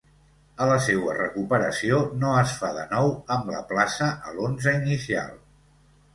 [0.63, 5.31] A la seua recuperació, no es fa de nou amb la plaça a l'onze inicial.